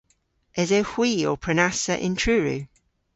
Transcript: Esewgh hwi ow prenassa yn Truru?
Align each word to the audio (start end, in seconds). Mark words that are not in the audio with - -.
Esewgh 0.61 0.91
hwi 0.93 1.11
ow 1.29 1.37
prenassa 1.43 1.95
yn 2.05 2.15
Truru? 2.21 2.57